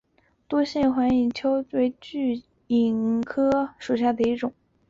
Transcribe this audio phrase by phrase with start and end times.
[0.47, 4.51] 多腺远环蚓为巨蚓科远环蚓属下的一个种。